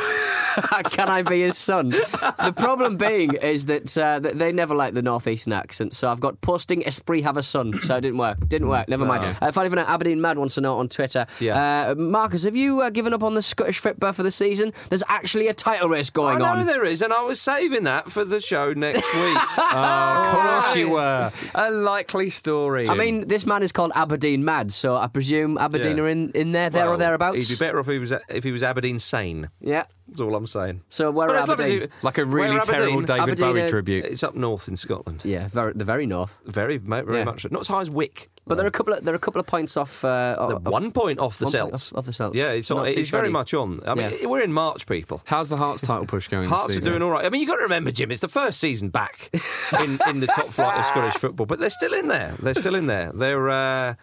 [0.90, 1.90] can I be his son?
[1.90, 5.94] The problem being is that, uh, that they never like the northeastern accent.
[5.94, 7.78] So I've got posting Esprit have a son.
[7.80, 8.38] So it didn't work.
[8.48, 8.88] Didn't work.
[8.88, 9.24] Never mind.
[9.40, 11.26] Uh, finally, for Aberdeen Mad wants to know on Twitter.
[11.40, 11.90] Yeah.
[11.90, 14.72] Uh, Marcus, have you uh, given up on the Scottish football for the season?
[14.88, 16.66] There's actually a title race going I know on.
[16.66, 19.38] there is, and I was saving that for the show next week.
[19.58, 21.30] Of course you were.
[21.54, 22.88] A likely story.
[22.88, 26.02] I mean, this man is called Aberdeen Mad, so I presume Aberdeen Yeah.
[26.04, 27.48] are in, in there, there or Well, thereabouts.
[27.48, 29.50] He'd be better off if he was if he was Aberdeen sane.
[29.60, 29.84] Yeah.
[30.08, 30.82] That's all I'm saying.
[30.88, 31.88] So where But are it's Aberdeen?
[32.02, 34.04] like a really terrible David Aberdeen Bowie are- tribute.
[34.06, 35.22] It's up north in Scotland.
[35.24, 36.36] Yeah, very, the very north.
[36.46, 37.24] Very, very Yeah.
[37.24, 37.46] much.
[37.50, 38.30] Not as high as Wick.
[38.46, 40.02] But there are a couple of there are a couple of points off.
[40.02, 41.92] Uh, The of- one point off the one point Celts.
[41.92, 42.34] off- off the Celts.
[42.36, 43.82] Yeah, it's, on, it's very much on.
[43.86, 44.26] I mean, Yeah.
[44.26, 45.20] we're in March, people.
[45.26, 46.44] How's the Hearts title push going?
[46.44, 47.26] this Hearts are doing all right.
[47.26, 49.28] I mean, you've got to remember, Jim, it's the first season back
[49.84, 52.34] in, in the top flight of Scottish football, but they're still in there.
[52.42, 53.12] They're still in there.
[53.14, 53.50] They're.
[53.50, 53.94] Uh,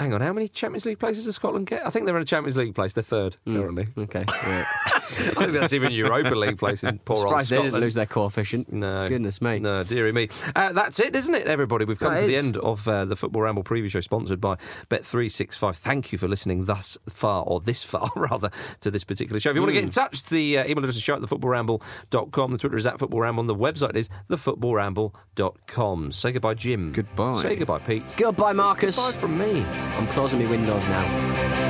[0.00, 1.86] hang on, how many Champions League places does Scotland get?
[1.86, 2.92] I think they're in a Champions League place.
[2.94, 3.56] They're third Hmm.
[3.56, 3.88] currently.
[3.98, 4.24] Okay.
[4.50, 4.66] Right.
[5.12, 8.06] I think that's even Europa League place in poor old Surprised they didn't lose their
[8.06, 8.72] coefficient.
[8.72, 9.08] No.
[9.08, 9.58] Goodness me.
[9.58, 10.28] No, dearie me.
[10.54, 11.84] Uh, that's it, isn't it, everybody?
[11.84, 14.54] We've come That to the end of uh, the Football Ramble preview show sponsored by
[14.88, 15.74] Bet365.
[15.74, 18.50] Thank you for listening thus far, or this far, rather,
[18.82, 19.50] to this particular show.
[19.50, 19.86] If you want to get Hmm.
[19.88, 22.50] in touch, the uh, email address is show at thefootballramble.com.
[22.52, 23.40] The Twitter is at footballramble.
[23.40, 26.12] And the website is thefootballramble.com.
[26.12, 26.92] Say goodbye, Jim.
[26.92, 27.32] Goodbye.
[27.32, 28.14] Say goodbye, Pete.
[28.16, 28.96] Goodbye, Marcus.
[28.96, 29.89] Goodbye from me.
[29.96, 31.69] I'm closing my windows now.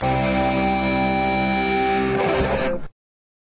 [0.00, 0.27] you